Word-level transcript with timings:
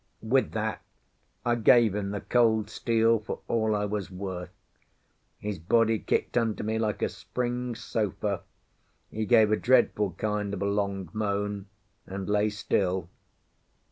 With 0.23 0.53
that 0.53 0.81
I 1.45 1.53
gave 1.53 1.93
him 1.93 2.09
the 2.09 2.21
cold 2.21 2.71
steel 2.71 3.19
for 3.19 3.41
all 3.47 3.75
I 3.75 3.85
was 3.85 4.09
worth. 4.09 4.49
His 5.37 5.59
body 5.59 5.99
kicked 5.99 6.35
under 6.39 6.63
me 6.63 6.79
like 6.79 7.03
a 7.03 7.07
spring 7.07 7.75
sofa; 7.75 8.41
he 9.11 9.27
gave 9.27 9.51
a 9.51 9.55
dreadful 9.57 10.13
kind 10.13 10.55
of 10.55 10.63
a 10.63 10.65
long 10.65 11.09
moan, 11.13 11.67
and 12.07 12.27
lay 12.27 12.49
still. 12.49 13.09